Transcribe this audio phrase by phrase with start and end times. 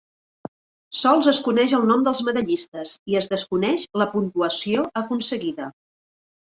[1.01, 5.75] Sols es coneix el nom dels medallistes i es desconeix la puntuació aconseguida.